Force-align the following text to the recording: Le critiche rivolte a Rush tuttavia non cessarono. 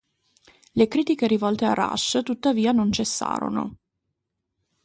Le 0.71 0.87
critiche 0.87 1.27
rivolte 1.27 1.65
a 1.65 1.75
Rush 1.75 2.21
tuttavia 2.23 2.71
non 2.71 2.91
cessarono. 2.91 3.77